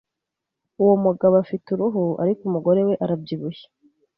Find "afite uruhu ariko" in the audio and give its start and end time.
1.43-2.41